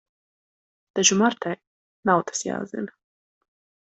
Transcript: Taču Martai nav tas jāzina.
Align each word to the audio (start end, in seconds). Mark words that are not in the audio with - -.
Taču 0.99 1.17
Martai 1.19 1.53
nav 2.11 2.23
tas 2.31 2.41
jāzina. 2.49 2.95